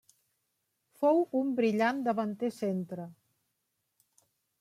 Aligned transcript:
Fou 1.01 1.19
un 1.39 1.51
brillant 1.59 1.99
davanter 2.07 2.49
centre. 2.61 3.05